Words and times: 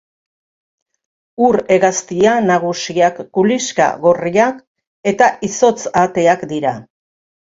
Ur-hegaztia 1.47 2.31
nagusiak 2.45 3.19
kuliska 3.39 3.89
gorriak 4.05 4.57
eta 5.13 5.29
izotz-ahateak 5.49 6.47
dira. 6.55 6.73